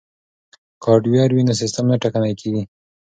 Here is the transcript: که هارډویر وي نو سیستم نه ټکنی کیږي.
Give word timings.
که 0.81 0.85
هارډویر 0.89 1.29
وي 1.33 1.43
نو 1.47 1.53
سیستم 1.61 1.85
نه 1.91 1.97
ټکنی 2.03 2.33
کیږي. 2.41 2.63